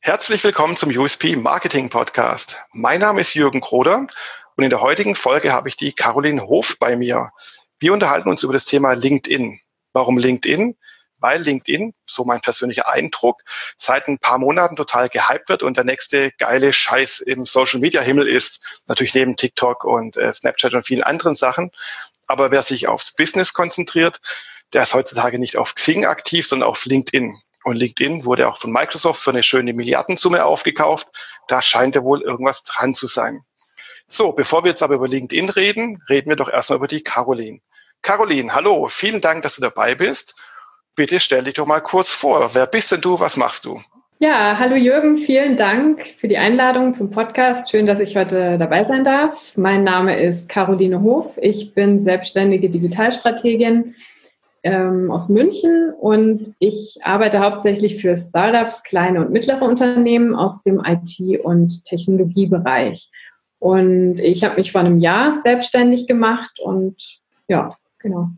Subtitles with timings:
[0.00, 2.58] Herzlich willkommen zum USP Marketing Podcast.
[2.72, 4.06] Mein Name ist Jürgen Kroder
[4.56, 7.30] und in der heutigen Folge habe ich die Caroline Hof bei mir.
[7.78, 9.60] Wir unterhalten uns über das Thema LinkedIn.
[9.92, 10.76] Warum LinkedIn?
[11.20, 13.42] Weil LinkedIn, so mein persönlicher Eindruck,
[13.76, 18.00] seit ein paar Monaten total gehypt wird und der nächste geile Scheiß im Social Media
[18.00, 18.80] Himmel ist.
[18.88, 21.70] Natürlich neben TikTok und äh, Snapchat und vielen anderen Sachen.
[22.26, 24.20] Aber wer sich aufs Business konzentriert,
[24.72, 27.36] der ist heutzutage nicht auf Xing aktiv, sondern auf LinkedIn.
[27.64, 31.08] Und LinkedIn wurde auch von Microsoft für eine schöne Milliardensumme aufgekauft.
[31.48, 33.44] Da scheint ja wohl irgendwas dran zu sein.
[34.06, 37.60] So, bevor wir jetzt aber über LinkedIn reden, reden wir doch erstmal über die Caroline.
[38.02, 40.34] Caroline, hallo, vielen Dank, dass du dabei bist.
[41.00, 42.50] Bitte stell dich doch mal kurz vor.
[42.52, 43.18] Wer bist denn du?
[43.18, 43.80] Was machst du?
[44.18, 47.70] Ja, hallo Jürgen, vielen Dank für die Einladung zum Podcast.
[47.70, 49.56] Schön, dass ich heute dabei sein darf.
[49.56, 51.38] Mein Name ist Caroline Hof.
[51.40, 53.94] Ich bin selbstständige Digitalstrategin
[54.62, 60.82] ähm, aus München und ich arbeite hauptsächlich für Startups, kleine und mittlere Unternehmen aus dem
[60.84, 63.08] IT- und Technologiebereich.
[63.58, 68.28] Und ich habe mich vor einem Jahr selbstständig gemacht und ja, genau.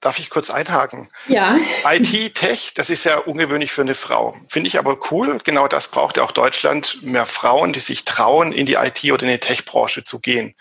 [0.00, 1.08] Darf ich kurz einhaken?
[1.26, 1.58] Ja.
[1.90, 4.36] IT-Tech, das ist ja ungewöhnlich für eine Frau.
[4.48, 5.38] Finde ich aber cool.
[5.42, 7.02] Genau das braucht ja auch Deutschland.
[7.02, 10.54] Mehr Frauen, die sich trauen, in die IT oder in die Tech-Branche zu gehen.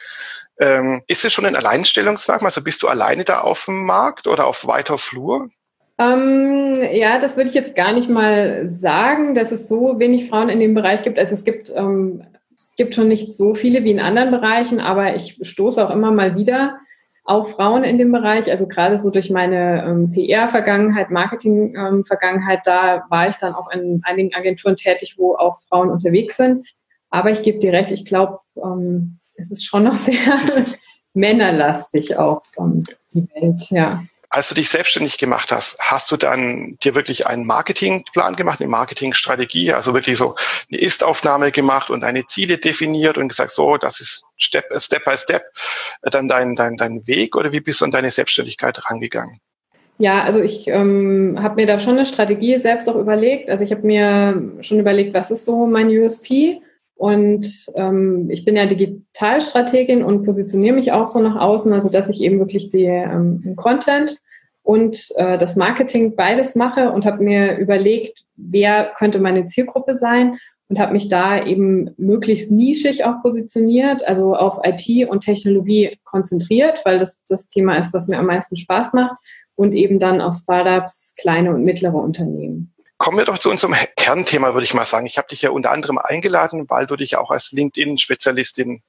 [0.60, 2.48] Ähm, ist es schon ein Alleinstellungsmerkmal?
[2.48, 5.50] Also bist du alleine da auf dem Markt oder auf weiter Flur?
[5.98, 10.50] Ähm, ja, das würde ich jetzt gar nicht mal sagen, dass es so wenig Frauen
[10.50, 11.20] in dem Bereich gibt.
[11.20, 12.24] Also es gibt, ähm,
[12.78, 16.36] gibt schon nicht so viele wie in anderen Bereichen, aber ich stoße auch immer mal
[16.36, 16.80] wieder
[17.26, 18.50] auf Frauen in dem Bereich.
[18.50, 24.34] Also gerade so durch meine ähm, PR-Vergangenheit, Marketing-Vergangenheit, da war ich dann auch in einigen
[24.34, 26.66] Agenturen tätig, wo auch Frauen unterwegs sind.
[27.10, 30.40] Aber ich gebe dir recht, ich glaube, ähm, es ist schon noch sehr
[31.14, 34.04] männerlastig auch um, die Welt, ja.
[34.36, 38.70] Als du dich selbstständig gemacht hast, hast du dann dir wirklich einen Marketingplan gemacht, eine
[38.70, 40.36] Marketingstrategie, also wirklich so
[40.70, 45.16] eine Ist-Aufnahme gemacht und deine Ziele definiert und gesagt, so, das ist Step, Step by
[45.16, 45.46] Step
[46.02, 49.40] dann dein, dein, dein Weg oder wie bist du an deine Selbstständigkeit rangegangen?
[50.00, 53.50] Ja, also ich ähm, habe mir da schon eine Strategie selbst auch überlegt.
[53.50, 56.60] Also ich habe mir schon überlegt, was ist so mein USP
[56.96, 62.10] und ähm, ich bin ja Digitalstrategin und positioniere mich auch so nach außen, also dass
[62.10, 64.22] ich eben wirklich die ähm, Content
[64.66, 70.40] und äh, das Marketing beides mache und habe mir überlegt, wer könnte meine Zielgruppe sein
[70.70, 76.82] und habe mich da eben möglichst nischig auch positioniert, also auf IT und Technologie konzentriert,
[76.84, 79.16] weil das das Thema ist, was mir am meisten Spaß macht
[79.54, 82.74] und eben dann auf Startups, kleine und mittlere Unternehmen.
[82.98, 85.06] Kommen wir doch zu unserem Kernthema, würde ich mal sagen.
[85.06, 88.82] Ich habe dich ja unter anderem eingeladen, weil du dich auch als LinkedIn-Spezialistin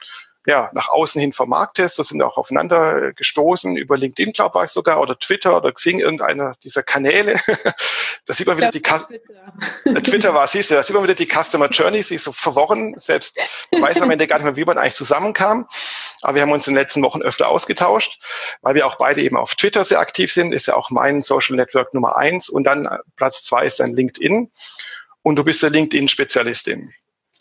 [0.46, 1.98] ja, nach außen hin vermarktest.
[1.98, 6.54] Wir sind auch aufeinander gestoßen über LinkedIn, glaube ich sogar, oder Twitter oder Xing, irgendeiner
[6.62, 7.34] dieser Kanäle.
[8.26, 9.52] da sieht man wieder die Twitter.
[9.84, 12.94] Äh, Twitter war, siehst du, da sieht man wieder die Customer Journey, sich so verworren.
[12.96, 13.36] Selbst
[13.72, 15.66] weiß am Ende gar nicht mehr, wie man eigentlich zusammenkam.
[16.22, 18.20] Aber wir haben uns in den letzten Wochen öfter ausgetauscht,
[18.62, 20.52] weil wir auch beide eben auf Twitter sehr aktiv sind.
[20.52, 22.48] Ist ja auch mein Social Network Nummer eins.
[22.48, 24.52] Und dann äh, Platz zwei ist dann LinkedIn.
[25.22, 26.94] Und du bist der LinkedIn-Spezialistin.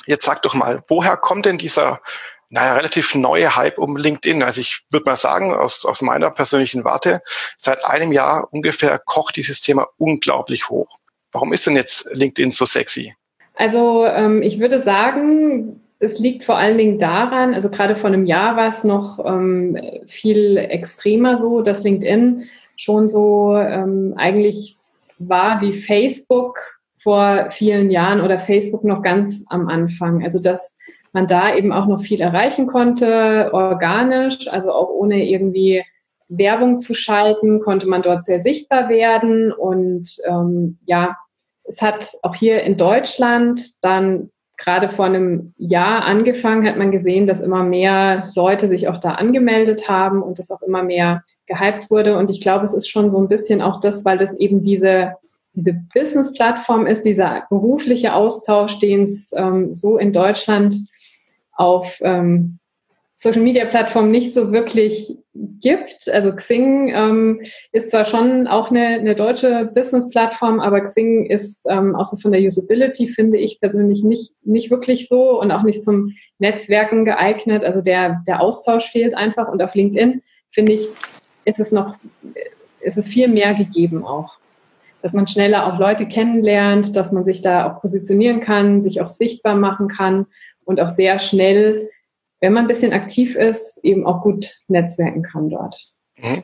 [0.08, 2.02] Jetzt sag doch mal, woher kommt denn dieser
[2.50, 4.44] naja, relativ neue Hype um LinkedIn.
[4.44, 7.22] Also ich würde mal sagen, aus, aus meiner persönlichen Warte,
[7.58, 11.00] seit einem Jahr ungefähr kocht dieses Thema unglaublich hoch.
[11.32, 13.14] Warum ist denn jetzt LinkedIn so sexy?
[13.56, 18.26] Also ähm, ich würde sagen, es liegt vor allen Dingen daran, also gerade vor einem
[18.26, 24.78] Jahr war es noch ähm, viel extremer so, dass LinkedIn schon so ähm, eigentlich
[25.20, 26.60] war wie Facebook
[26.98, 30.24] vor vielen Jahren oder Facebook noch ganz am Anfang.
[30.24, 30.78] Also dass
[31.16, 35.82] man da eben auch noch viel erreichen konnte, organisch, also auch ohne irgendwie
[36.28, 39.54] Werbung zu schalten, konnte man dort sehr sichtbar werden.
[39.54, 41.16] Und ähm, ja,
[41.64, 47.28] es hat auch hier in Deutschland dann gerade vor einem Jahr angefangen, hat man gesehen,
[47.28, 51.90] dass immer mehr Leute sich auch da angemeldet haben und das auch immer mehr gehypt
[51.90, 52.18] wurde.
[52.18, 55.14] Und ich glaube, es ist schon so ein bisschen auch das, weil das eben diese,
[55.54, 60.76] diese Business-Plattform ist, dieser berufliche Austausch, den es ähm, so in Deutschland
[61.56, 62.60] auf ähm,
[63.18, 66.10] Social Media Plattformen nicht so wirklich gibt.
[66.12, 67.42] Also Xing ähm,
[67.72, 72.34] ist zwar schon auch eine, eine deutsche Business-Plattform, aber Xing ist ähm, auch so von
[72.34, 77.64] der Usability, finde ich persönlich nicht, nicht wirklich so und auch nicht zum Netzwerken geeignet.
[77.64, 80.86] Also der, der Austausch fehlt einfach und auf LinkedIn, finde ich,
[81.46, 81.96] ist es noch,
[82.82, 84.38] ist es viel mehr gegeben auch.
[85.02, 89.08] Dass man schneller auch Leute kennenlernt, dass man sich da auch positionieren kann, sich auch
[89.08, 90.26] sichtbar machen kann
[90.66, 91.90] und auch sehr schnell
[92.46, 95.92] wenn man ein bisschen aktiv ist, eben auch gut netzwerken kann dort.
[96.18, 96.44] Mhm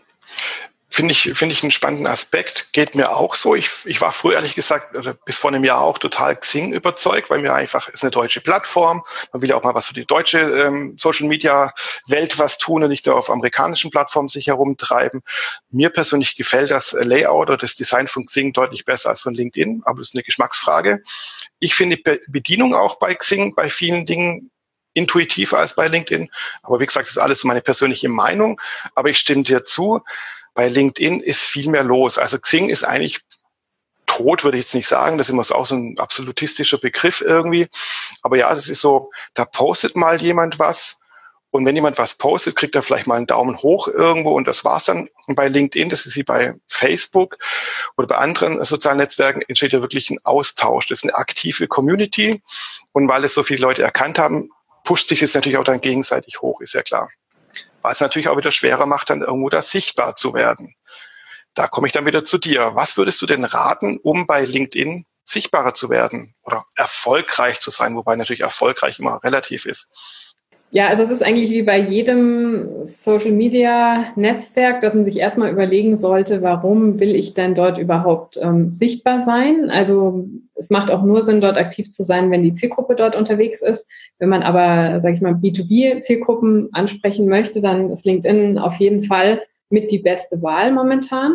[0.92, 2.74] finde ich, finde ich einen spannenden Aspekt.
[2.74, 3.56] Geht mir auch so.
[3.56, 4.90] Ich, ich war früher ehrlich gesagt
[5.26, 9.02] bis vor einem Jahr auch total Xing überzeugt, weil mir einfach ist eine deutsche Plattform.
[9.32, 11.74] Man will ja auch mal was für die deutsche ähm, Social Media
[12.08, 15.22] Welt was tun und nicht nur auf amerikanischen Plattformen sich herumtreiben.
[15.70, 19.84] Mir persönlich gefällt das Layout oder das Design von Xing deutlich besser als von LinkedIn,
[19.86, 21.02] aber das ist eine Geschmacksfrage.
[21.62, 24.52] Ich finde die Bedienung auch bei Xing bei vielen Dingen
[24.94, 26.30] intuitiver als bei LinkedIn.
[26.64, 28.60] Aber wie gesagt, das ist alles meine persönliche Meinung.
[28.96, 30.02] Aber ich stimme dir zu
[30.54, 32.18] bei LinkedIn ist viel mehr los.
[32.18, 33.22] Also Xing ist eigentlich
[34.06, 35.18] tot, würde ich jetzt nicht sagen.
[35.18, 37.68] Das ist immer so auch so ein absolutistischer Begriff irgendwie.
[38.22, 41.01] Aber ja, das ist so, da postet mal jemand was.
[41.52, 44.64] Und wenn jemand was postet, kriegt er vielleicht mal einen Daumen hoch irgendwo und das
[44.66, 45.10] war's dann.
[45.28, 47.38] Bei LinkedIn, das ist wie bei Facebook
[47.98, 50.88] oder bei anderen sozialen Netzwerken, entsteht ja wirklich ein Austausch.
[50.88, 52.42] Das ist eine aktive Community.
[52.94, 54.50] Und weil es so viele Leute erkannt haben,
[54.84, 57.10] pusht sich es natürlich auch dann gegenseitig hoch, ist ja klar
[57.82, 60.76] was natürlich auch wieder schwerer macht, dann irgendwo da sichtbar zu werden.
[61.54, 62.72] Da komme ich dann wieder zu dir.
[62.76, 67.96] Was würdest du denn raten, um bei LinkedIn sichtbarer zu werden oder erfolgreich zu sein,
[67.96, 69.92] wobei natürlich erfolgreich immer relativ ist?
[70.74, 75.52] Ja, also es ist eigentlich wie bei jedem Social Media Netzwerk, dass man sich erstmal
[75.52, 79.70] überlegen sollte, warum will ich denn dort überhaupt ähm, sichtbar sein?
[79.70, 83.62] Also es macht auch nur Sinn, dort aktiv zu sein, wenn die Zielgruppe dort unterwegs
[83.62, 83.86] ist.
[84.18, 89.42] Wenn man aber, sage ich mal, B2B-Zielgruppen ansprechen möchte, dann ist LinkedIn auf jeden Fall
[89.70, 91.34] mit die beste Wahl momentan.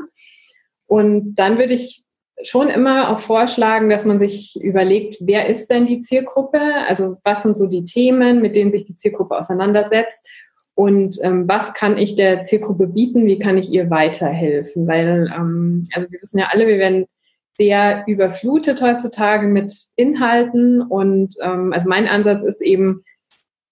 [0.86, 2.05] Und dann würde ich
[2.42, 6.60] schon immer auch vorschlagen, dass man sich überlegt, wer ist denn die Zielgruppe?
[6.86, 10.28] Also was sind so die Themen, mit denen sich die Zielgruppe auseinandersetzt?
[10.74, 13.26] Und ähm, was kann ich der Zielgruppe bieten?
[13.26, 14.86] Wie kann ich ihr weiterhelfen?
[14.86, 17.06] Weil, ähm, also wir wissen ja alle, wir werden
[17.54, 20.82] sehr überflutet heutzutage mit Inhalten.
[20.82, 23.02] Und ähm, also mein Ansatz ist eben,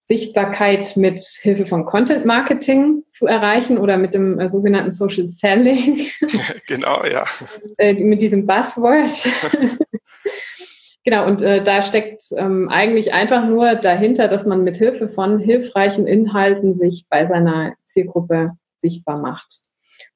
[0.06, 6.06] Sichtbarkeit mit Hilfe von Content Marketing zu erreichen oder mit dem äh, sogenannten Social Selling.
[6.66, 7.24] Genau, ja.
[7.78, 9.10] äh, mit diesem Buzzword.
[11.04, 15.38] genau, und äh, da steckt ähm, eigentlich einfach nur dahinter, dass man mit Hilfe von
[15.38, 19.62] hilfreichen Inhalten sich bei seiner Zielgruppe sichtbar macht.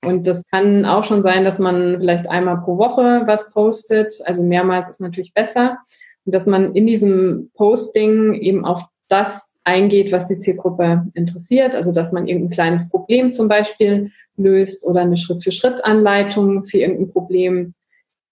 [0.05, 4.43] Und das kann auch schon sein, dass man vielleicht einmal pro Woche was postet, also
[4.43, 5.79] mehrmals ist natürlich besser.
[6.25, 11.75] Und dass man in diesem Posting eben auf das eingeht, was die Zielgruppe interessiert.
[11.75, 17.75] Also dass man irgendein kleines Problem zum Beispiel löst oder eine Schritt-für-Schritt-Anleitung für irgendein Problem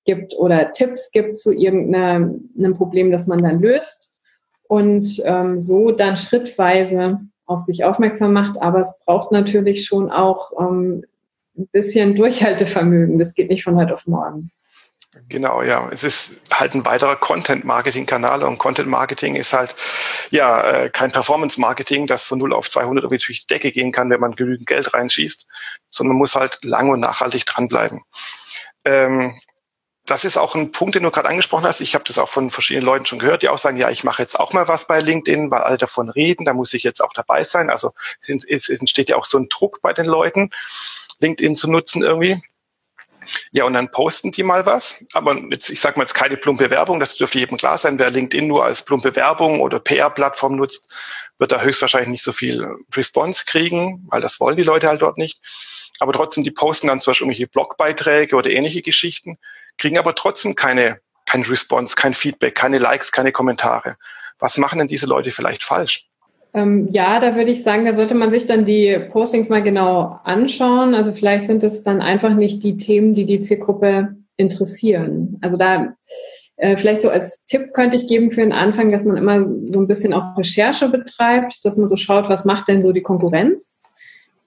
[0.04, 4.14] gibt oder Tipps gibt zu irgendeinem Problem, das man dann löst
[4.68, 8.60] und ähm, so dann schrittweise auf sich aufmerksam macht.
[8.62, 11.04] Aber es braucht natürlich schon auch ähm,
[11.58, 13.18] ein bisschen Durchhaltevermögen.
[13.18, 14.50] Das geht nicht von heute auf morgen.
[15.28, 15.88] Genau, ja.
[15.90, 19.74] Es ist halt ein weiterer Content-Marketing-Kanal und Content-Marketing ist halt
[20.30, 24.10] ja äh, kein Performance-Marketing, das von 0 auf 200 irgendwie durch die Decke gehen kann,
[24.10, 25.46] wenn man genügend Geld reinschießt,
[25.90, 28.02] sondern man muss halt lang und nachhaltig dranbleiben.
[28.84, 29.38] Ähm,
[30.06, 31.80] das ist auch ein Punkt, den du gerade angesprochen hast.
[31.80, 34.22] Ich habe das auch von verschiedenen Leuten schon gehört, die auch sagen, ja, ich mache
[34.22, 37.12] jetzt auch mal was bei LinkedIn, weil alle davon reden, da muss ich jetzt auch
[37.12, 37.70] dabei sein.
[37.70, 37.92] Also
[38.26, 40.50] es entsteht ja auch so ein Druck bei den Leuten,
[41.20, 42.40] LinkedIn zu nutzen irgendwie.
[43.52, 45.04] Ja, und dann posten die mal was.
[45.14, 47.98] Aber jetzt, ich sage mal jetzt keine plumpe Werbung, das dürfte jedem klar sein.
[47.98, 50.94] Wer LinkedIn nur als plumpe Werbung oder PR-Plattform nutzt,
[51.38, 55.18] wird da höchstwahrscheinlich nicht so viel Response kriegen, weil das wollen die Leute halt dort
[55.18, 55.40] nicht.
[55.98, 59.38] Aber trotzdem, die posten dann zum Beispiel irgendwelche Blogbeiträge oder ähnliche Geschichten,
[59.78, 63.96] kriegen aber trotzdem keine, kein Response, kein Feedback, keine Likes, keine Kommentare.
[64.38, 66.06] Was machen denn diese Leute vielleicht falsch?
[66.56, 70.18] Ähm, ja, da würde ich sagen, da sollte man sich dann die Postings mal genau
[70.24, 70.94] anschauen.
[70.94, 75.36] Also vielleicht sind es dann einfach nicht die Themen, die die Zielgruppe interessieren.
[75.42, 75.94] Also da
[76.56, 79.80] äh, vielleicht so als Tipp könnte ich geben für den Anfang, dass man immer so
[79.80, 83.82] ein bisschen auch Recherche betreibt, dass man so schaut, was macht denn so die Konkurrenz?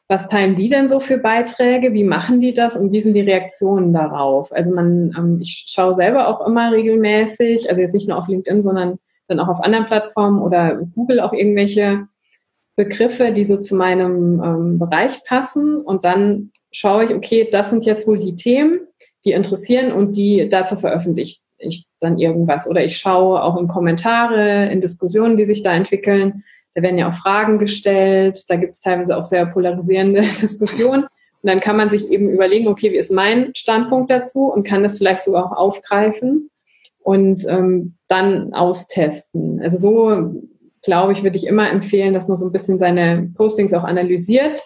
[0.07, 1.93] Was teilen die denn so für Beiträge?
[1.93, 4.51] Wie machen die das und wie sind die Reaktionen darauf?
[4.51, 8.63] Also man, ähm, ich schaue selber auch immer regelmäßig, also jetzt nicht nur auf LinkedIn,
[8.63, 8.97] sondern
[9.29, 12.07] dann auch auf anderen Plattformen oder Google auch irgendwelche
[12.75, 15.77] Begriffe, die so zu meinem ähm, Bereich passen.
[15.77, 18.81] Und dann schaue ich, okay, das sind jetzt wohl die Themen,
[19.25, 22.67] die interessieren und die dazu veröffentliche ich dann irgendwas.
[22.67, 26.43] Oder ich schaue auch in Kommentare, in Diskussionen, die sich da entwickeln.
[26.73, 28.45] Da werden ja auch Fragen gestellt.
[28.47, 31.03] Da gibt es teilweise auch sehr polarisierende Diskussionen.
[31.03, 34.83] Und dann kann man sich eben überlegen, okay, wie ist mein Standpunkt dazu und kann
[34.83, 36.49] das vielleicht sogar auch aufgreifen
[37.09, 39.59] und ähm, dann austesten.
[39.63, 40.43] Also so,
[40.83, 44.61] glaube ich, würde ich immer empfehlen, dass man so ein bisschen seine Postings auch analysiert.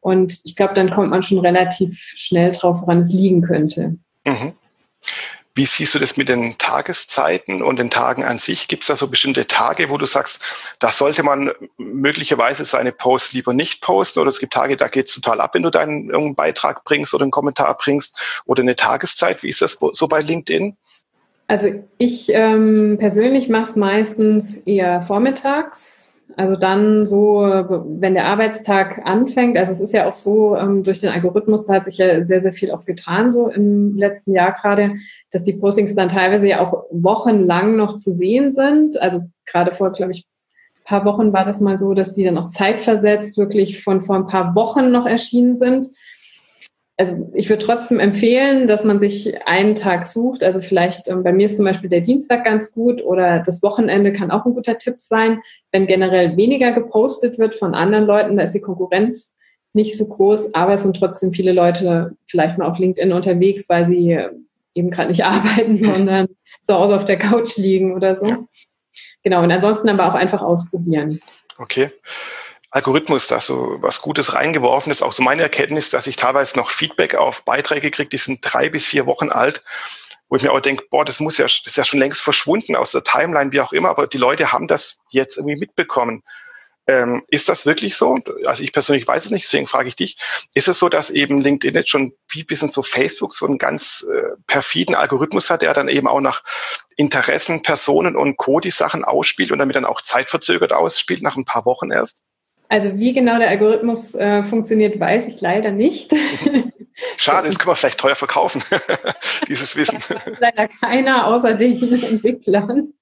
[0.00, 3.96] Und ich glaube, dann kommt man schon relativ schnell drauf, woran es liegen könnte.
[4.24, 4.52] Mhm.
[5.56, 8.68] Wie siehst du das mit den Tageszeiten und den Tagen an sich?
[8.68, 10.44] Gibt es da so bestimmte Tage, wo du sagst,
[10.78, 15.08] da sollte man möglicherweise seine Posts lieber nicht posten oder es gibt Tage, da geht
[15.08, 19.42] es total ab, wenn du deinen Beitrag bringst oder einen Kommentar bringst oder eine Tageszeit?
[19.42, 20.76] Wie ist das so bei LinkedIn?
[21.52, 21.66] Also
[21.98, 26.18] ich ähm, persönlich mache es meistens eher vormittags.
[26.34, 31.00] Also dann so, wenn der Arbeitstag anfängt, also es ist ja auch so, ähm, durch
[31.00, 34.52] den Algorithmus, da hat sich ja sehr, sehr viel auch getan, so im letzten Jahr
[34.52, 34.94] gerade,
[35.30, 38.98] dass die Postings dann teilweise ja auch wochenlang noch zu sehen sind.
[38.98, 40.26] Also gerade vor, glaube ich,
[40.84, 44.26] paar Wochen war das mal so, dass die dann auch zeitversetzt wirklich von vor ein
[44.26, 45.88] paar Wochen noch erschienen sind
[47.02, 50.44] also ich würde trotzdem empfehlen, dass man sich einen Tag sucht.
[50.44, 54.12] Also vielleicht ähm, bei mir ist zum Beispiel der Dienstag ganz gut oder das Wochenende
[54.12, 55.40] kann auch ein guter Tipp sein.
[55.72, 59.34] Wenn generell weniger gepostet wird von anderen Leuten, da ist die Konkurrenz
[59.72, 63.88] nicht so groß, aber es sind trotzdem viele Leute vielleicht mal auf LinkedIn unterwegs, weil
[63.88, 64.20] sie
[64.74, 66.28] eben gerade nicht arbeiten, sondern
[66.62, 68.46] zu Hause auf der Couch liegen oder so.
[69.24, 71.18] Genau, und ansonsten aber auch einfach ausprobieren.
[71.58, 71.90] Okay.
[72.72, 75.02] Algorithmus da so was Gutes reingeworfen ist.
[75.02, 78.70] Auch so meine Erkenntnis, dass ich teilweise noch Feedback auf Beiträge kriege, die sind drei
[78.70, 79.62] bis vier Wochen alt,
[80.30, 82.92] wo ich mir auch denke, boah, das muss ja, ist ja schon längst verschwunden aus
[82.92, 86.22] der Timeline, wie auch immer, aber die Leute haben das jetzt irgendwie mitbekommen.
[86.86, 88.18] Ähm, ist das wirklich so?
[88.46, 90.16] Also ich persönlich weiß es nicht, deswegen frage ich dich.
[90.54, 94.04] Ist es so, dass eben LinkedIn jetzt schon wie bisschen so Facebook so einen ganz
[94.10, 96.42] äh, perfiden Algorithmus hat, der dann eben auch nach
[96.96, 98.60] Interessen, Personen und Co.
[98.60, 102.22] die Sachen ausspielt und damit dann auch zeitverzögert ausspielt, nach ein paar Wochen erst?
[102.72, 106.10] Also wie genau der Algorithmus äh, funktioniert, weiß ich leider nicht.
[107.18, 108.62] Schade, das können wir vielleicht teuer verkaufen,
[109.46, 109.98] dieses Wissen.
[110.40, 112.94] Leider keiner außer den Entwicklern.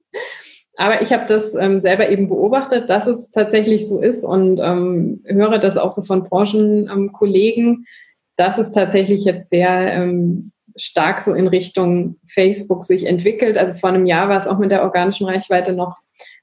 [0.77, 5.23] Aber ich habe das ähm, selber eben beobachtet, dass es tatsächlich so ist und ähm,
[5.25, 7.87] höre das auch so von Branchenkollegen, ähm,
[8.35, 13.57] dass es tatsächlich jetzt sehr ähm, stark so in Richtung Facebook sich entwickelt.
[13.57, 15.97] Also vor einem Jahr war es auch mit der organischen Reichweite noch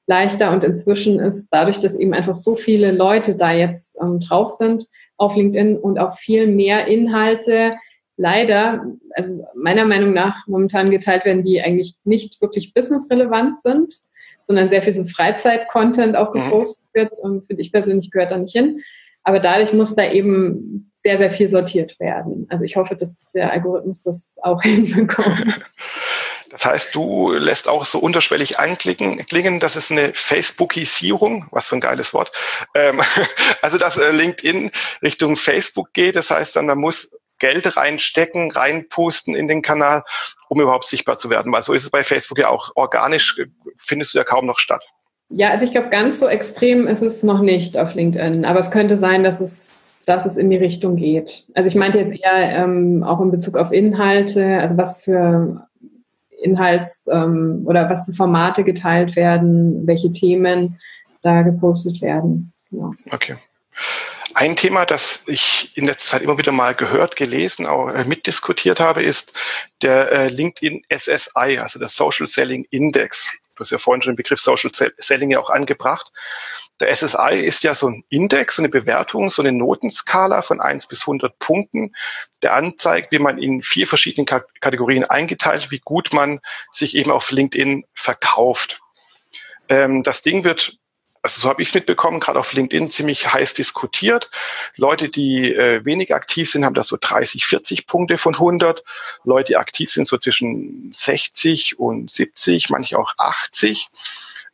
[0.07, 4.53] leichter und inzwischen ist dadurch, dass eben einfach so viele Leute da jetzt ähm, drauf
[4.53, 4.85] sind
[5.17, 7.75] auf LinkedIn und auch viel mehr Inhalte
[8.15, 8.85] leider,
[9.15, 13.93] also meiner Meinung nach momentan geteilt werden, die eigentlich nicht wirklich businessrelevant sind,
[14.41, 16.39] sondern sehr viel so Freizeit-Content auch mhm.
[16.39, 16.99] gepostet mhm.
[16.99, 18.79] wird und finde ich persönlich gehört da nicht hin.
[19.23, 22.47] Aber dadurch muss da eben sehr, sehr viel sortiert werden.
[22.49, 25.65] Also ich hoffe, dass der Algorithmus das auch hinbekommt.
[26.50, 31.75] Das heißt, du lässt auch so unterschwellig anklicken, klingen, das ist eine Facebookisierung, was für
[31.75, 32.32] ein geiles Wort.
[32.74, 33.01] Ähm,
[33.62, 39.36] also, dass äh, LinkedIn Richtung Facebook geht, das heißt dann, man muss Geld reinstecken, reinpusten
[39.36, 40.04] in den Kanal,
[40.50, 41.51] um überhaupt sichtbar zu werden.
[41.51, 43.46] Weil so ist es bei Facebook ja auch organisch, äh,
[43.77, 44.86] findest du ja kaum noch statt.
[45.30, 48.46] Ja, also ich glaube, ganz so extrem ist es noch nicht auf LinkedIn.
[48.46, 49.77] Aber es könnte sein, dass es
[50.08, 51.48] dass es in die Richtung geht.
[51.54, 55.66] Also ich meinte jetzt eher ähm, auch in Bezug auf Inhalte, also was für
[56.44, 60.79] Inhalts- ähm, oder was für Formate geteilt werden, welche Themen
[61.22, 62.53] da gepostet werden.
[62.70, 62.94] Genau.
[63.12, 63.38] Okay.
[64.34, 68.79] Ein Thema, das ich in letzter Zeit immer wieder mal gehört, gelesen, auch äh, mitdiskutiert
[68.79, 69.34] habe, ist
[69.82, 73.32] der äh, LinkedIn SSI, also der Social Selling Index.
[73.56, 76.12] Du hast ja vorhin schon den Begriff Social Selling ja auch angebracht.
[76.79, 80.88] Der SSI ist ja so ein Index, so eine Bewertung, so eine Notenskala von eins
[80.88, 81.96] bis 100 Punkten,
[82.43, 86.39] der anzeigt, wie man in vier verschiedenen Kategorien eingeteilt, wie gut man
[86.72, 88.79] sich eben auf LinkedIn verkauft.
[89.69, 90.77] Ähm, das Ding wird
[91.27, 94.29] also so habe ich es mitbekommen, gerade auf LinkedIn ziemlich heiß diskutiert.
[94.77, 98.84] Leute, die äh, wenig aktiv sind, haben da so 30, 40 Punkte von 100.
[99.25, 103.89] Leute, die aktiv sind, so zwischen 60 und 70, manche auch 80.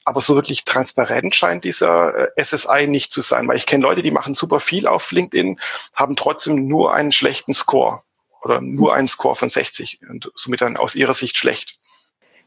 [0.05, 4.03] Aber so wirklich transparent scheint dieser äh, SSI nicht zu sein, weil ich kenne Leute,
[4.03, 5.59] die machen super viel auf LinkedIn,
[5.95, 8.01] haben trotzdem nur einen schlechten Score
[8.41, 11.79] oder nur einen Score von 60 und somit dann aus ihrer Sicht schlecht.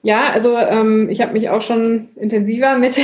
[0.02, 2.98] Ja, also ähm, ich habe mich auch schon intensiver mit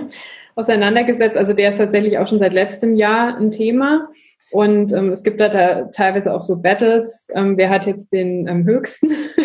[0.56, 1.36] auseinandergesetzt.
[1.36, 4.08] Also der ist tatsächlich auch schon seit letztem Jahr ein Thema.
[4.50, 7.28] Und ähm, es gibt da, da teilweise auch so Battles.
[7.34, 9.12] Ähm, wer hat jetzt den ähm, höchsten?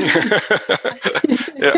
[1.57, 1.73] ja.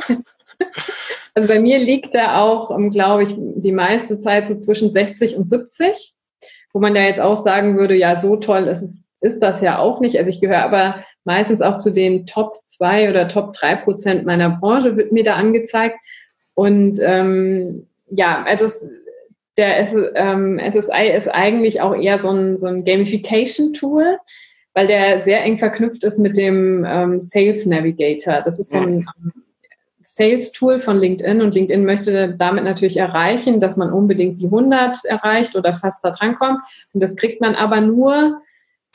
[1.38, 5.38] Also bei mir liegt er auch, ähm, glaube ich, die meiste Zeit so zwischen 60
[5.38, 6.16] und 70,
[6.74, 9.78] wo man ja jetzt auch sagen würde, ja, so toll ist es, ist das ja
[9.78, 10.18] auch nicht.
[10.18, 14.50] Also ich gehöre aber meistens auch zu den Top 2 oder Top 3 Prozent meiner
[14.50, 16.00] Branche, wird mir da angezeigt.
[16.56, 18.90] Und ähm, ja, also es,
[19.58, 24.18] der S, ähm, SSI ist eigentlich auch eher so ein, so ein Gamification-Tool,
[24.74, 28.42] weil der sehr eng verknüpft ist mit dem ähm, Sales Navigator.
[28.42, 29.44] Das ist so ein ähm,
[30.18, 35.56] Sales-Tool von LinkedIn und LinkedIn möchte damit natürlich erreichen, dass man unbedingt die 100 erreicht
[35.56, 36.60] oder fast da drankommt.
[36.94, 38.42] Und das kriegt man aber nur,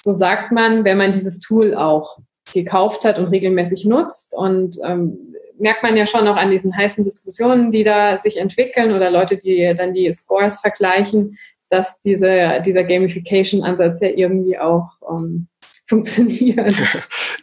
[0.03, 2.19] so sagt man, wenn man dieses Tool auch
[2.53, 4.35] gekauft hat und regelmäßig nutzt.
[4.35, 5.17] Und ähm,
[5.59, 9.37] merkt man ja schon auch an diesen heißen Diskussionen, die da sich entwickeln oder Leute,
[9.37, 11.39] die dann die Scores vergleichen,
[11.69, 15.47] dass diese, dieser Gamification-Ansatz ja irgendwie auch ähm,
[15.93, 16.75] funktioniert.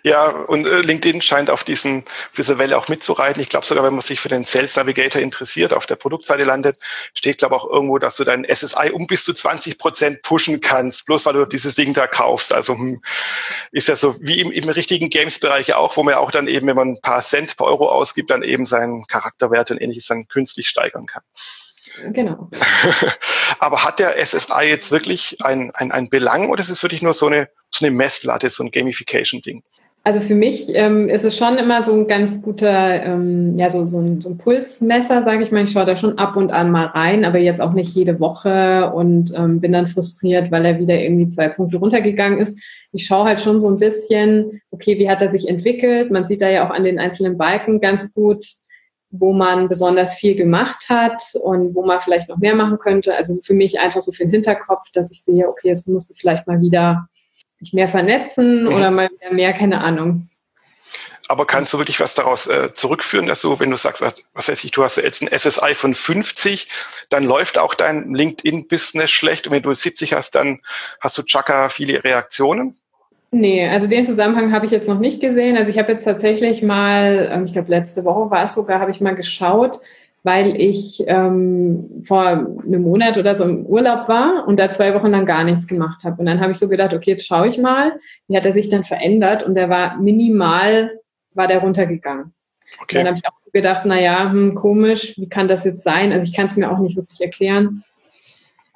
[0.01, 3.41] Ja, und äh, LinkedIn scheint auf diesen, auf diese Welle auch mitzureiten.
[3.41, 6.77] Ich glaube sogar, wenn man sich für den Sales Navigator interessiert, auf der Produktseite landet,
[7.13, 11.05] steht, glaube auch irgendwo, dass du dein SSI um bis zu 20 Prozent pushen kannst,
[11.05, 12.53] bloß weil du dieses Ding da kaufst.
[12.53, 13.01] Also hm,
[13.73, 16.77] ist ja so wie im, im richtigen Games-Bereich auch, wo man auch dann eben, wenn
[16.77, 20.69] man ein paar Cent per Euro ausgibt, dann eben seinen Charakterwert und ähnliches dann künstlich
[20.69, 21.23] steigern kann.
[22.13, 22.49] Genau.
[23.59, 27.13] Aber hat der SSI jetzt wirklich ein, ein, ein Belang oder ist es wirklich nur
[27.13, 29.63] so eine, so eine Messlatte, so ein Gamification-Ding?
[30.05, 33.85] Also für mich ähm, ist es schon immer so ein ganz guter, ähm, ja, so,
[33.85, 35.65] so, ein, so ein Pulsmesser, sage ich mal.
[35.65, 38.91] Ich schaue da schon ab und an mal rein, aber jetzt auch nicht jede Woche
[38.93, 42.57] und ähm, bin dann frustriert, weil er wieder irgendwie zwei Punkte runtergegangen ist.
[42.93, 46.11] Ich schaue halt schon so ein bisschen, okay, wie hat er sich entwickelt?
[46.11, 48.47] Man sieht da ja auch an den einzelnen Balken ganz gut,
[49.11, 53.15] wo man besonders viel gemacht hat und wo man vielleicht noch mehr machen könnte.
[53.15, 56.47] Also für mich einfach so für den Hinterkopf, dass ich sehe, okay, es musste vielleicht
[56.47, 57.09] mal wieder
[57.59, 58.73] sich mehr vernetzen mhm.
[58.73, 60.29] oder mal mehr, keine Ahnung.
[61.27, 64.63] Aber kannst du wirklich was daraus äh, zurückführen, dass du, wenn du sagst, was weiß
[64.63, 66.67] ich, du hast jetzt ein SSI von 50,
[67.09, 70.59] dann läuft auch dein LinkedIn-Business schlecht und wenn du 70 hast, dann
[70.99, 72.75] hast du Chaka viele Reaktionen?
[73.31, 75.55] Nee, also den Zusammenhang habe ich jetzt noch nicht gesehen.
[75.55, 78.89] Also ich habe jetzt tatsächlich mal, ähm, ich glaube letzte Woche war es sogar, habe
[78.89, 79.79] ich mal geschaut,
[80.23, 85.07] weil ich ähm, vor einem Monat oder so im Urlaub war und da zwei Wochen
[85.07, 86.19] lang gar nichts gemacht habe.
[86.19, 87.93] Und dann habe ich so gedacht, okay, jetzt schaue ich mal.
[88.27, 89.43] Wie hat er sich dann verändert?
[89.43, 90.99] Und der war minimal,
[91.33, 92.33] war der runtergegangen.
[92.81, 92.97] Okay.
[92.97, 96.11] dann habe ich auch so gedacht, na ja, hm, komisch, wie kann das jetzt sein?
[96.11, 97.83] Also ich kann es mir auch nicht wirklich erklären.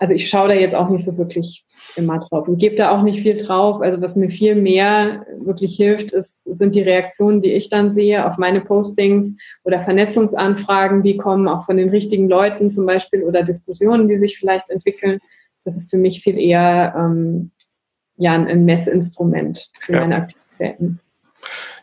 [0.04, 3.04] Also ich schaue da jetzt auch nicht so wirklich immer drauf und gebe da auch
[3.04, 3.82] nicht viel drauf.
[3.82, 8.28] Also was mir viel mehr wirklich hilft, ist, sind die Reaktionen, die ich dann sehe
[8.28, 13.44] auf meine Postings oder Vernetzungsanfragen, die kommen auch von den richtigen Leuten zum Beispiel oder
[13.44, 15.20] Diskussionen, die sich vielleicht entwickeln.
[15.64, 17.52] Das ist für mich viel eher ähm,
[18.18, 20.02] ja ein Messinstrument für ja.
[20.02, 21.00] meine Aktivitäten.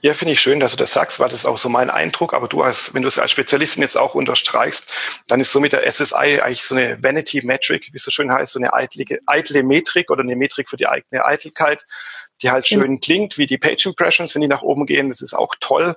[0.03, 2.33] Ja, finde ich schön, dass du das sagst, weil das ist auch so mein Eindruck.
[2.33, 4.91] Aber du hast, wenn du es als Spezialistin jetzt auch unterstreichst,
[5.29, 8.33] dann ist so mit der SSI eigentlich so eine Vanity Metric, wie es so schön
[8.33, 11.85] heißt, so eine eitle, eitle Metrik oder eine Metrik für die eigene Eitelkeit,
[12.43, 12.99] die halt schön ja.
[12.99, 15.11] klingt, wie die Page Impressions, wenn die nach oben gehen.
[15.11, 15.95] Das ist auch toll.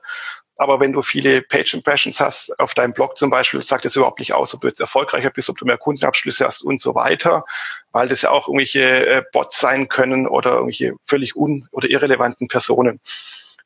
[0.58, 4.20] Aber wenn du viele Page Impressions hast, auf deinem Blog zum Beispiel, sagt das überhaupt
[4.20, 7.46] nicht aus, ob du jetzt erfolgreicher bist, ob du mehr Kundenabschlüsse hast und so weiter,
[7.94, 12.50] weil das ja auch irgendwelche äh, Bots sein können oder irgendwelche völlig un- oder irrelevanten
[12.50, 13.00] Personen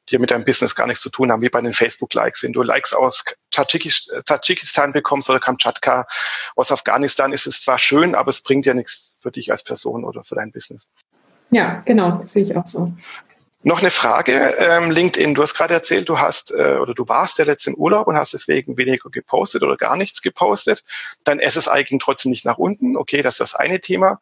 [0.09, 2.43] die mit deinem Business gar nichts zu tun haben, wie bei den Facebook-Likes.
[2.43, 6.05] Wenn du Likes aus Tadschikistan bekommst oder Kamtschatka
[6.55, 10.03] aus Afghanistan, ist es zwar schön, aber es bringt ja nichts für dich als Person
[10.03, 10.87] oder für dein Business.
[11.51, 12.93] Ja, genau, sehe ich auch so.
[13.63, 15.33] Noch eine Frage, ähm, LinkedIn.
[15.33, 18.15] Du hast gerade erzählt, du hast äh, oder du warst der letzte im Urlaub und
[18.15, 20.83] hast deswegen weniger gepostet oder gar nichts gepostet.
[21.23, 22.95] Dein SSI ging trotzdem nicht nach unten.
[22.95, 24.19] Okay, das ist das eine Thema.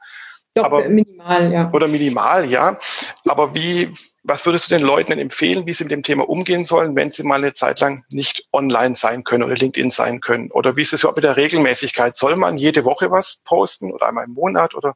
[0.55, 1.69] Doch, aber, minimal, ja.
[1.73, 2.79] Oder minimal, ja.
[3.27, 3.93] Aber wie,
[4.27, 7.11] was würdest du den Leuten denn empfehlen, wie sie mit dem Thema umgehen sollen, wenn
[7.11, 10.51] sie mal eine Zeit lang nicht online sein können oder LinkedIn sein können?
[10.51, 12.15] Oder wie ist es überhaupt mit der Regelmäßigkeit?
[12.15, 14.95] Soll man jede Woche was posten oder einmal im Monat oder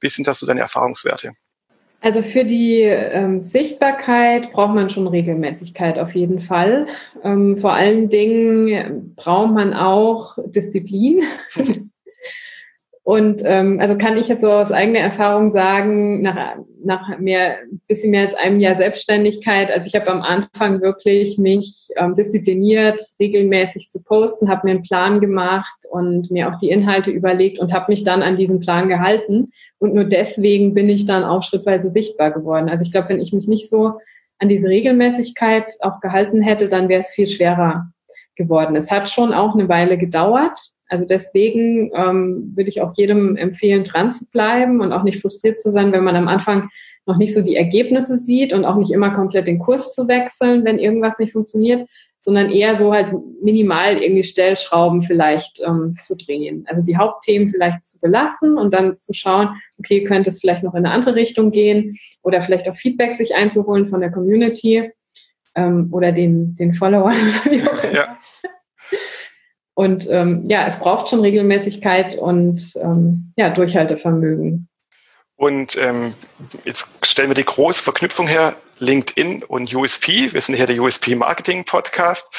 [0.00, 1.32] wie sind das so deine Erfahrungswerte?
[2.00, 6.86] Also für die ähm, Sichtbarkeit braucht man schon Regelmäßigkeit auf jeden Fall.
[7.22, 11.22] Ähm, vor allen Dingen braucht man auch Disziplin.
[13.10, 17.56] Und ähm, also kann ich jetzt so aus eigener Erfahrung sagen, nach, nach mehr,
[17.88, 23.02] bisschen mehr als einem Jahr Selbstständigkeit, also ich habe am Anfang wirklich mich ähm, diszipliniert,
[23.18, 27.74] regelmäßig zu posten, habe mir einen Plan gemacht und mir auch die Inhalte überlegt und
[27.74, 29.50] habe mich dann an diesen Plan gehalten.
[29.80, 32.68] Und nur deswegen bin ich dann auch schrittweise sichtbar geworden.
[32.68, 33.94] Also ich glaube, wenn ich mich nicht so
[34.38, 37.90] an diese Regelmäßigkeit auch gehalten hätte, dann wäre es viel schwerer
[38.36, 38.76] geworden.
[38.76, 43.84] Es hat schon auch eine Weile gedauert, also deswegen ähm, würde ich auch jedem empfehlen,
[43.84, 46.68] dran zu bleiben und auch nicht frustriert zu sein, wenn man am Anfang
[47.06, 50.64] noch nicht so die Ergebnisse sieht und auch nicht immer komplett den Kurs zu wechseln,
[50.64, 56.64] wenn irgendwas nicht funktioniert, sondern eher so halt minimal irgendwie Stellschrauben vielleicht ähm, zu drehen.
[56.66, 59.48] Also die Hauptthemen vielleicht zu belassen und dann zu schauen,
[59.78, 63.34] okay, könnte es vielleicht noch in eine andere Richtung gehen oder vielleicht auch Feedback sich
[63.34, 64.90] einzuholen von der Community
[65.54, 67.94] ähm, oder den, den Followern oder wie auch immer.
[67.94, 68.18] Ja.
[69.80, 74.68] Und ähm, ja, es braucht schon Regelmäßigkeit und ähm, ja, Durchhaltevermögen.
[75.36, 76.12] Und ähm,
[76.66, 80.34] jetzt stellen wir die große Verknüpfung her, LinkedIn und USP.
[80.34, 82.30] Wir sind hier der USP Marketing Podcast.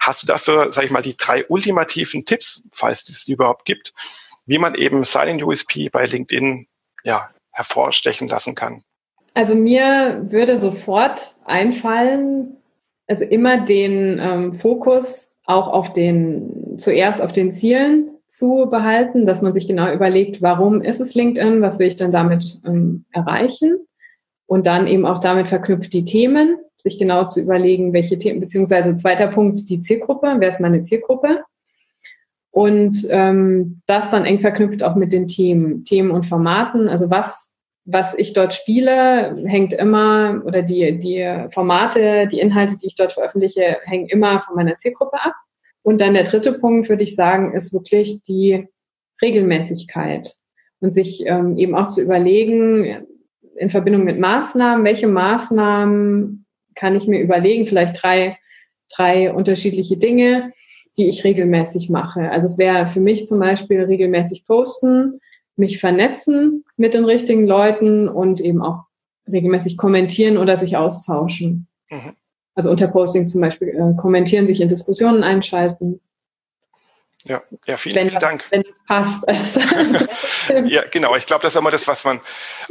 [0.00, 3.92] Hast du dafür, sage ich mal, die drei ultimativen Tipps, falls es die überhaupt gibt,
[4.46, 6.68] wie man eben seinen USP bei LinkedIn
[7.04, 8.82] ja, hervorstechen lassen kann?
[9.34, 12.56] Also mir würde sofort einfallen,
[13.08, 19.42] also immer den ähm, Fokus auch auf den, zuerst auf den Zielen zu behalten, dass
[19.42, 23.78] man sich genau überlegt, warum ist es LinkedIn, was will ich denn damit ähm, erreichen?
[24.46, 28.96] Und dann eben auch damit verknüpft die Themen, sich genau zu überlegen, welche Themen, beziehungsweise
[28.96, 31.44] zweiter Punkt, die Zielgruppe, wer ist meine Zielgruppe?
[32.50, 36.88] Und ähm, das dann eng verknüpft auch mit den Themen, Themen und Formaten.
[36.88, 37.51] Also was,
[37.84, 43.12] was ich dort spiele, hängt immer, oder die, die Formate, die Inhalte, die ich dort
[43.12, 45.34] veröffentliche, hängen immer von meiner Zielgruppe ab.
[45.82, 48.68] Und dann der dritte Punkt, würde ich sagen, ist wirklich die
[49.20, 50.34] Regelmäßigkeit
[50.80, 53.06] und sich ähm, eben auch zu überlegen,
[53.56, 58.38] in Verbindung mit Maßnahmen, welche Maßnahmen kann ich mir überlegen, vielleicht drei,
[58.94, 60.52] drei unterschiedliche Dinge,
[60.96, 62.30] die ich regelmäßig mache.
[62.30, 65.20] Also es wäre für mich zum Beispiel regelmäßig posten,
[65.56, 68.84] mich vernetzen mit den richtigen Leuten und eben auch
[69.30, 71.68] regelmäßig kommentieren oder sich austauschen.
[71.90, 72.16] Mhm.
[72.54, 76.00] Also unter Postings zum Beispiel äh, kommentieren, sich in Diskussionen einschalten.
[77.24, 78.44] Ja, ja vielen, wenn vielen das, Dank.
[78.50, 79.24] Wenn es passt.
[80.66, 81.14] ja, genau.
[81.14, 82.20] Ich glaube, das ist immer das, was man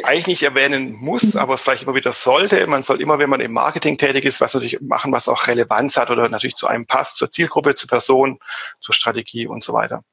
[0.04, 1.39] eigentlich nicht erwähnen muss, mhm.
[1.39, 2.67] aber vielleicht immer wieder sollte.
[2.67, 5.98] Man soll immer, wenn man im Marketing tätig ist, was natürlich machen, was auch Relevanz
[5.98, 8.39] hat oder natürlich zu einem passt, zur Zielgruppe, zur Person,
[8.82, 10.04] zur Strategie und so weiter.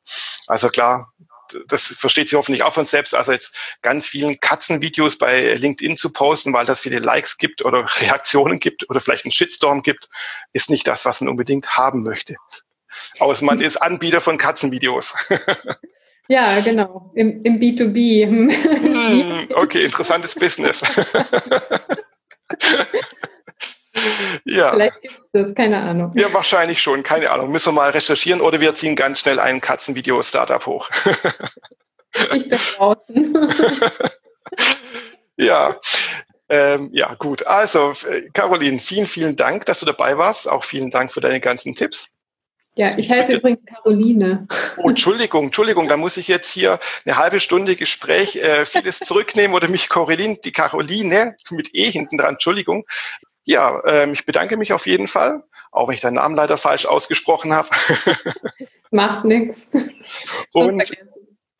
[0.46, 1.12] Also klar,
[1.68, 6.12] das versteht sie hoffentlich auch von selbst, also jetzt ganz vielen Katzenvideos bei LinkedIn zu
[6.12, 10.08] posten, weil das viele Likes gibt oder Reaktionen gibt oder vielleicht einen Shitstorm gibt,
[10.52, 12.36] ist nicht das, was man unbedingt haben möchte.
[13.18, 15.14] Außer man ist Anbieter von Katzenvideos.
[16.30, 17.10] Ja, genau.
[17.14, 18.26] Im, im B2B.
[18.26, 20.82] Hm, okay, interessantes Business.
[24.44, 24.72] Ja.
[24.72, 26.12] Vielleicht gibt es das, keine Ahnung.
[26.14, 27.50] Ja, wahrscheinlich schon, keine Ahnung.
[27.50, 30.90] Müssen wir mal recherchieren oder wir ziehen ganz schnell ein Katzenvideo-Startup hoch.
[32.34, 33.50] ich bin draußen.
[35.36, 35.76] ja.
[36.48, 37.46] Ähm, ja, gut.
[37.46, 37.92] Also,
[38.32, 40.48] Caroline, vielen, vielen Dank, dass du dabei warst.
[40.48, 42.18] Auch vielen Dank für deine ganzen Tipps.
[42.78, 43.38] Ja, ich heiße Bitte.
[43.40, 44.46] übrigens Caroline.
[44.76, 49.56] Oh, Entschuldigung, Entschuldigung, da muss ich jetzt hier eine halbe Stunde Gespräch äh, vieles zurücknehmen
[49.56, 52.84] oder mich Caroline, die Caroline mit E hinten dran, Entschuldigung.
[53.48, 56.84] Ja, ähm, ich bedanke mich auf jeden Fall, auch wenn ich deinen Namen leider falsch
[56.84, 57.68] ausgesprochen habe.
[58.90, 59.70] Macht nichts.
[60.52, 60.82] Und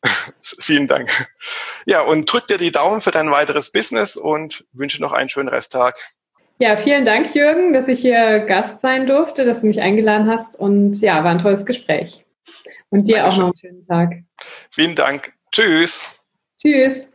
[0.43, 1.09] vielen Dank.
[1.87, 5.49] Ja, und drück dir die Daumen für dein weiteres Business und wünsche noch einen schönen
[5.49, 5.95] Resttag.
[6.59, 10.59] Ja, vielen Dank, Jürgen, dass ich hier Gast sein durfte, dass du mich eingeladen hast.
[10.59, 12.23] Und ja, war ein tolles Gespräch.
[12.89, 13.31] Und dir Dankeschön.
[13.31, 14.13] auch noch einen schönen Tag.
[14.69, 15.33] Vielen Dank.
[15.51, 16.23] Tschüss.
[16.61, 17.07] Tschüss.